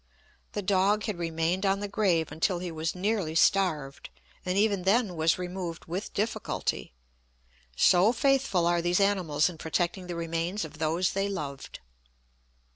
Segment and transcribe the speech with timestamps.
[0.53, 4.09] The dog had remained on the grave until he was nearly starved,
[4.43, 6.95] and even then was removed with difficulty;
[7.75, 11.81] so faithful are these animals in protecting the remains of those they loved.